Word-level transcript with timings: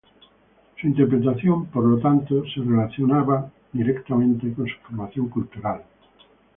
Su 0.79 0.87
interpretación, 0.87 1.67
por 1.67 1.83
lo 1.85 1.99
tanto, 1.99 2.43
se 2.45 2.59
relacionaba 2.61 3.51
directamente 3.71 4.51
con 4.51 4.65
su 4.65 4.73
formación 4.79 5.29
cultural. 5.29 5.83